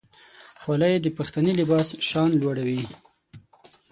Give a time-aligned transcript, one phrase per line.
[0.61, 2.83] خولۍ د پښتني لباس شان لوړوي.